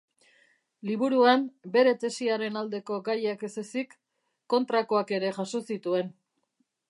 Liburuan 0.89 1.43
bere 1.75 1.91
tesiaren 2.03 2.57
aldeko 2.63 2.97
gaiak 3.09 3.45
ez 3.49 3.51
ezik, 3.63 3.95
kontrakoak 4.57 5.13
ere 5.19 5.33
jaso 5.39 5.65
zituen. 5.75 6.11